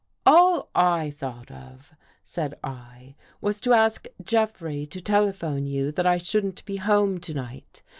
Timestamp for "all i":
0.25-1.11